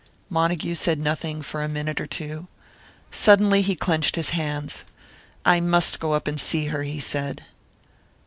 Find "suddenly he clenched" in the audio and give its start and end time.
3.11-4.15